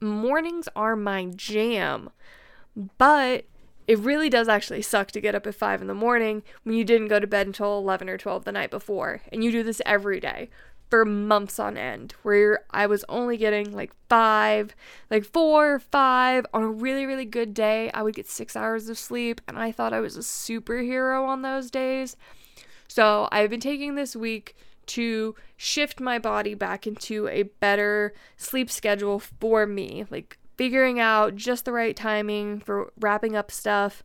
Mornings 0.00 0.68
are 0.74 0.96
my 0.96 1.26
jam. 1.26 2.10
But 2.96 3.44
it 3.88 3.98
really 3.98 4.28
does 4.28 4.48
actually 4.48 4.82
suck 4.82 5.10
to 5.12 5.20
get 5.20 5.34
up 5.34 5.46
at 5.46 5.54
5 5.54 5.80
in 5.80 5.88
the 5.88 5.94
morning 5.94 6.42
when 6.62 6.76
you 6.76 6.84
didn't 6.84 7.08
go 7.08 7.18
to 7.18 7.26
bed 7.26 7.46
until 7.46 7.78
11 7.78 8.08
or 8.10 8.18
12 8.18 8.44
the 8.44 8.52
night 8.52 8.70
before. 8.70 9.22
And 9.32 9.42
you 9.42 9.50
do 9.50 9.62
this 9.62 9.80
every 9.86 10.20
day 10.20 10.50
for 10.90 11.04
months 11.04 11.58
on 11.58 11.76
end, 11.76 12.14
where 12.22 12.60
I 12.70 12.86
was 12.86 13.04
only 13.08 13.36
getting 13.38 13.72
like 13.74 13.92
five, 14.08 14.74
like 15.10 15.24
four 15.24 15.78
five. 15.78 16.46
On 16.52 16.62
a 16.62 16.68
really, 16.68 17.06
really 17.06 17.24
good 17.24 17.54
day, 17.54 17.90
I 17.92 18.02
would 18.02 18.14
get 18.14 18.28
six 18.28 18.54
hours 18.54 18.88
of 18.88 18.98
sleep, 18.98 19.40
and 19.48 19.58
I 19.58 19.72
thought 19.72 19.92
I 19.92 20.00
was 20.00 20.16
a 20.16 20.20
superhero 20.20 21.26
on 21.26 21.42
those 21.42 21.70
days. 21.70 22.16
So 22.88 23.28
I've 23.32 23.50
been 23.50 23.60
taking 23.60 23.94
this 23.94 24.14
week 24.14 24.54
to 24.86 25.34
shift 25.56 26.00
my 26.00 26.18
body 26.18 26.54
back 26.54 26.86
into 26.86 27.28
a 27.28 27.42
better 27.42 28.14
sleep 28.36 28.70
schedule 28.70 29.18
for 29.18 29.66
me. 29.66 30.06
Like 30.10 30.38
figuring 30.58 31.00
out 31.00 31.36
just 31.36 31.64
the 31.64 31.72
right 31.72 31.96
timing 31.96 32.60
for 32.60 32.92
wrapping 32.98 33.34
up 33.34 33.50
stuff. 33.50 34.02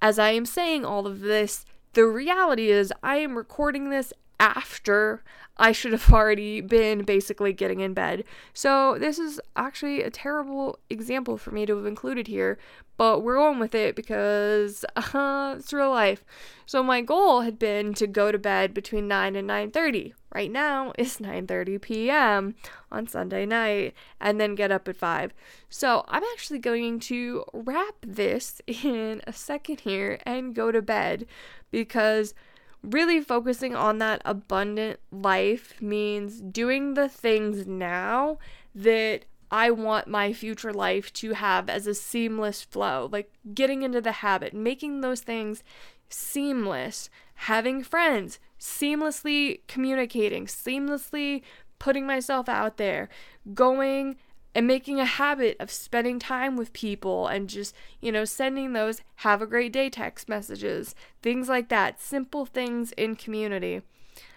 As 0.00 0.18
I 0.18 0.30
am 0.30 0.46
saying 0.46 0.84
all 0.84 1.06
of 1.06 1.20
this, 1.20 1.64
the 1.94 2.04
reality 2.04 2.70
is 2.70 2.92
I 3.02 3.16
am 3.16 3.36
recording 3.36 3.88
this 3.88 4.12
after 4.38 5.24
I 5.56 5.72
should 5.72 5.92
have 5.92 6.12
already 6.12 6.60
been 6.60 7.04
basically 7.04 7.52
getting 7.52 7.80
in 7.80 7.94
bed. 7.94 8.24
So, 8.52 8.98
this 8.98 9.18
is 9.18 9.40
actually 9.56 10.02
a 10.02 10.10
terrible 10.10 10.78
example 10.90 11.38
for 11.38 11.52
me 11.52 11.64
to 11.66 11.76
have 11.76 11.86
included 11.86 12.26
here, 12.26 12.58
but 12.96 13.22
we're 13.22 13.36
going 13.36 13.60
with 13.60 13.74
it 13.74 13.94
because 13.94 14.84
uh, 14.96 15.54
it's 15.58 15.72
real 15.72 15.90
life. 15.90 16.24
So, 16.66 16.82
my 16.82 17.00
goal 17.00 17.42
had 17.42 17.58
been 17.58 17.94
to 17.94 18.06
go 18.06 18.32
to 18.32 18.38
bed 18.38 18.74
between 18.74 19.06
9 19.08 19.36
and 19.36 19.48
9:30. 19.48 20.12
Right 20.34 20.50
now 20.50 20.92
it's 20.98 21.18
9:30 21.18 21.80
p.m. 21.80 22.54
on 22.90 23.06
Sunday 23.06 23.46
night 23.46 23.94
and 24.20 24.40
then 24.40 24.56
get 24.56 24.72
up 24.72 24.88
at 24.88 24.96
5. 24.96 25.32
So, 25.68 26.04
I'm 26.08 26.24
actually 26.32 26.58
going 26.58 26.98
to 27.00 27.44
wrap 27.52 27.94
this 28.02 28.60
in 28.66 29.22
a 29.26 29.32
second 29.32 29.80
here 29.80 30.18
and 30.26 30.54
go 30.54 30.72
to 30.72 30.82
bed 30.82 31.26
because 31.70 32.34
really 32.82 33.20
focusing 33.20 33.74
on 33.74 33.98
that 33.98 34.20
abundant 34.24 35.00
life 35.10 35.80
means 35.80 36.40
doing 36.40 36.94
the 36.94 37.08
things 37.08 37.66
now 37.66 38.38
that 38.74 39.24
I 39.50 39.70
want 39.70 40.08
my 40.08 40.32
future 40.32 40.72
life 40.72 41.12
to 41.14 41.34
have 41.34 41.70
as 41.70 41.86
a 41.86 41.94
seamless 41.94 42.62
flow, 42.62 43.08
like 43.10 43.32
getting 43.54 43.82
into 43.82 44.00
the 44.00 44.12
habit, 44.12 44.52
making 44.52 45.00
those 45.00 45.20
things 45.20 45.62
seamless, 46.08 47.08
having 47.34 47.82
friends, 47.82 48.38
seamlessly 48.58 49.60
communicating, 49.68 50.46
seamlessly 50.46 51.42
putting 51.78 52.06
myself 52.06 52.48
out 52.48 52.76
there, 52.76 53.08
going 53.52 54.16
and 54.54 54.66
making 54.66 55.00
a 55.00 55.04
habit 55.04 55.56
of 55.58 55.70
spending 55.70 56.18
time 56.18 56.56
with 56.56 56.72
people 56.72 57.26
and 57.26 57.48
just, 57.48 57.74
you 58.00 58.12
know, 58.12 58.24
sending 58.24 58.72
those 58.72 59.02
have 59.16 59.42
a 59.42 59.46
great 59.46 59.72
day 59.72 59.90
text 59.90 60.28
messages, 60.28 60.94
things 61.22 61.48
like 61.48 61.68
that, 61.68 62.00
simple 62.00 62.46
things 62.46 62.92
in 62.92 63.16
community. 63.16 63.82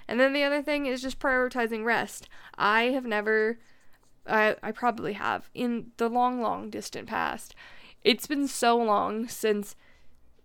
And 0.08 0.20
then 0.20 0.34
the 0.34 0.44
other 0.44 0.64
thing 0.64 0.86
is 0.88 1.02
just 1.02 1.20
prioritizing 1.20 1.84
rest. 1.84 2.28
I 2.58 2.86
have 2.86 3.06
never, 3.06 3.60
I, 4.26 4.56
I 4.64 4.72
probably 4.72 5.14
have 5.14 5.50
in 5.54 5.92
the 5.98 6.10
long, 6.10 6.42
long 6.42 6.70
distant 6.70 7.08
past. 7.08 7.54
It's 8.04 8.26
been 8.26 8.48
so 8.48 8.76
long 8.78 9.28
since 9.28 9.76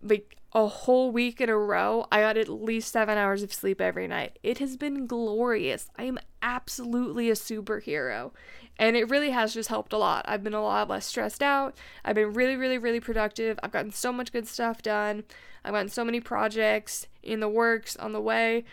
like 0.03 0.37
a 0.55 0.67
whole 0.67 1.11
week 1.11 1.41
in 1.41 1.49
a 1.49 1.57
row, 1.57 2.05
I 2.11 2.21
got 2.21 2.37
at 2.37 2.47
least 2.47 2.91
seven 2.91 3.17
hours 3.17 3.41
of 3.41 3.51
sleep 3.51 3.81
every 3.81 4.07
night. 4.07 4.37
It 4.43 4.59
has 4.59 4.77
been 4.77 5.07
glorious. 5.07 5.89
I 5.97 6.03
am 6.03 6.19
absolutely 6.43 7.29
a 7.29 7.33
superhero. 7.33 8.31
And 8.77 8.95
it 8.95 9.09
really 9.09 9.31
has 9.31 9.53
just 9.53 9.69
helped 9.69 9.93
a 9.93 9.97
lot. 9.97 10.25
I've 10.27 10.43
been 10.43 10.53
a 10.53 10.61
lot 10.61 10.89
less 10.89 11.07
stressed 11.07 11.41
out. 11.41 11.75
I've 12.05 12.15
been 12.15 12.33
really, 12.33 12.55
really, 12.55 12.77
really 12.77 12.99
productive. 12.99 13.59
I've 13.63 13.71
gotten 13.71 13.91
so 13.91 14.13
much 14.13 14.31
good 14.31 14.47
stuff 14.47 14.81
done. 14.81 15.23
I've 15.65 15.73
gotten 15.73 15.89
so 15.89 16.05
many 16.05 16.19
projects 16.19 17.07
in 17.23 17.39
the 17.39 17.49
works 17.49 17.95
on 17.95 18.11
the 18.11 18.21
way. 18.21 18.65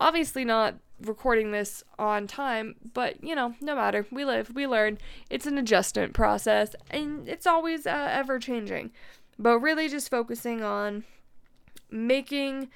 Obviously, 0.00 0.44
not 0.44 0.76
recording 1.00 1.50
this 1.50 1.82
on 1.98 2.26
time, 2.26 2.74
but 2.92 3.22
you 3.22 3.34
know, 3.34 3.54
no 3.60 3.74
matter. 3.74 4.06
We 4.10 4.24
live, 4.24 4.54
we 4.54 4.66
learn. 4.66 4.98
It's 5.30 5.46
an 5.46 5.58
adjustment 5.58 6.12
process, 6.12 6.74
and 6.90 7.28
it's 7.28 7.46
always 7.46 7.86
uh, 7.86 8.08
ever 8.10 8.38
changing. 8.38 8.90
But 9.38 9.60
really, 9.60 9.88
just 9.88 10.10
focusing 10.10 10.62
on 10.62 11.04
making 11.92 12.68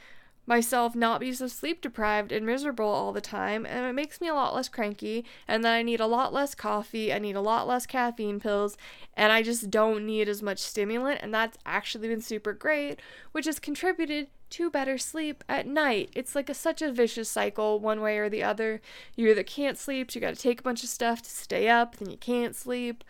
myself 0.46 0.94
not 0.94 1.20
be 1.20 1.32
so 1.32 1.48
sleep 1.48 1.80
deprived 1.80 2.30
and 2.30 2.46
miserable 2.46 2.86
all 2.86 3.12
the 3.12 3.20
time 3.20 3.66
and 3.66 3.84
it 3.84 3.92
makes 3.92 4.20
me 4.20 4.28
a 4.28 4.34
lot 4.34 4.54
less 4.54 4.68
cranky 4.68 5.24
and 5.48 5.64
then 5.64 5.72
I 5.72 5.82
need 5.82 5.98
a 5.98 6.06
lot 6.06 6.32
less 6.32 6.54
coffee, 6.54 7.12
I 7.12 7.18
need 7.18 7.34
a 7.34 7.40
lot 7.40 7.66
less 7.66 7.84
caffeine 7.84 8.38
pills 8.38 8.76
and 9.14 9.32
I 9.32 9.42
just 9.42 9.70
don't 9.70 10.06
need 10.06 10.28
as 10.28 10.42
much 10.42 10.60
stimulant 10.60 11.20
and 11.20 11.34
that's 11.34 11.58
actually 11.66 12.06
been 12.06 12.20
super 12.20 12.52
great 12.52 13.00
which 13.32 13.46
has 13.46 13.58
contributed 13.58 14.28
to 14.48 14.70
better 14.70 14.96
sleep 14.98 15.42
at 15.48 15.66
night. 15.66 16.10
It's 16.14 16.34
like 16.34 16.48
a, 16.48 16.54
such 16.54 16.80
a 16.80 16.92
vicious 16.92 17.28
cycle 17.28 17.80
one 17.80 18.00
way 18.00 18.18
or 18.18 18.28
the 18.28 18.42
other. 18.42 18.80
You 19.16 19.28
either 19.28 19.42
can't 19.42 19.76
sleep, 19.76 20.10
so 20.10 20.16
you 20.16 20.20
got 20.20 20.34
to 20.34 20.40
take 20.40 20.60
a 20.60 20.62
bunch 20.62 20.84
of 20.84 20.88
stuff 20.88 21.22
to 21.22 21.30
stay 21.30 21.68
up, 21.68 21.96
then 21.96 22.10
you 22.10 22.16
can't 22.16 22.54
sleep. 22.54 23.02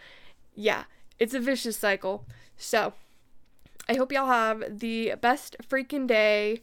Yeah, 0.55 0.85
it's 1.19 1.35
a 1.35 1.41
vicious 1.41 1.77
cycle. 1.77 2.25
So, 2.57 2.95
I 3.89 3.95
hope 3.95 4.13
y'all 4.13 4.27
have 4.27 4.79
the 4.81 5.15
best 5.21 5.57
freaking 5.69 6.07
day. 6.07 6.61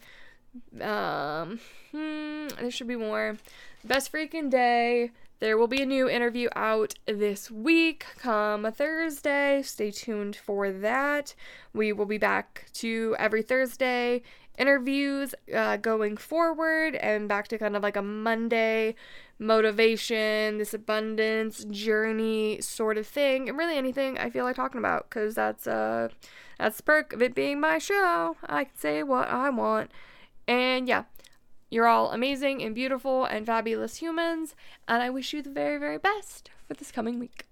Um, 0.82 1.60
hmm, 1.92 2.48
there 2.60 2.72
should 2.72 2.88
be 2.88 2.96
more. 2.96 3.38
Best 3.84 4.12
freaking 4.12 4.50
day. 4.50 5.12
There 5.43 5.57
will 5.57 5.67
be 5.67 5.81
a 5.81 5.85
new 5.85 6.07
interview 6.07 6.47
out 6.55 6.95
this 7.05 7.51
week 7.51 8.05
come 8.17 8.65
Thursday. 8.71 9.62
Stay 9.62 9.91
tuned 9.91 10.38
for 10.38 10.71
that. 10.71 11.35
We 11.73 11.91
will 11.91 12.05
be 12.05 12.17
back 12.17 12.67
to 12.75 13.13
every 13.19 13.41
Thursday 13.41 14.21
interviews 14.57 15.35
uh, 15.53 15.75
going 15.75 16.15
forward 16.15 16.95
and 16.95 17.27
back 17.27 17.50
to 17.50 17.57
kind 17.57 17.75
of 17.75 17.83
like 17.83 17.97
a 17.97 18.01
Monday 18.01 18.95
motivation, 19.38 20.59
this 20.59 20.73
abundance 20.73 21.65
journey 21.65 22.62
sort 22.62 22.97
of 22.97 23.05
thing, 23.05 23.50
and 23.50 23.57
really 23.57 23.75
anything 23.75 24.18
I 24.18 24.29
feel 24.29 24.46
like 24.46 24.55
talking 24.55 24.79
about 24.79 25.09
because 25.09 25.35
that's 25.35 25.68
uh 25.68 26.07
that's 26.57 26.77
the 26.77 26.83
perk 26.83 27.11
of 27.11 27.22
it 27.22 27.35
being 27.35 27.59
my 27.59 27.79
show. 27.79 28.37
I 28.46 28.63
can 28.63 28.77
say 28.77 29.03
what 29.03 29.27
I 29.27 29.50
want. 29.50 29.91
And 30.48 30.87
yeah, 30.87 31.03
you're 31.74 31.88
all 31.88 32.12
amazing 32.12 32.62
and 32.62 32.75
beautiful 32.75 33.25
and 33.25 33.48
fabulous 33.48 33.96
humans, 33.96 34.53
and 34.88 35.01
I 35.01 35.09
wish 35.09 35.33
you 35.33 35.42
the 35.42 35.50
very, 35.50 35.79
very 35.79 35.98
best 35.98 36.51
for 36.68 36.75
this 36.75 36.92
coming 36.92 37.18
week. 37.18 37.48